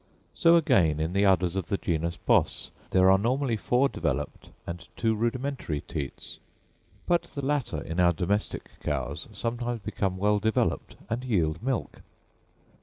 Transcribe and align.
So 0.33 0.55
again 0.55 0.99
in 0.99 1.13
the 1.13 1.27
udders 1.27 1.55
of 1.55 1.67
the 1.67 1.77
genus 1.77 2.17
Bos, 2.17 2.71
there 2.89 3.11
are 3.11 3.19
normally 3.19 3.55
four 3.55 3.87
developed 3.87 4.49
and 4.65 4.89
two 4.95 5.13
rudimentary 5.13 5.81
teats; 5.81 6.39
but 7.05 7.21
the 7.25 7.45
latter 7.45 7.79
in 7.79 7.99
our 7.99 8.11
domestic 8.11 8.71
cows 8.79 9.27
sometimes 9.31 9.81
become 9.81 10.17
well 10.17 10.39
developed 10.39 10.95
and 11.07 11.23
yield 11.23 11.61
milk. 11.61 12.01